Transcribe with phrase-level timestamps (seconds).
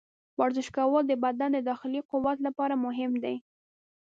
[0.39, 3.35] ورزش کول د بدن د داخلي قوت لپاره مهم دي.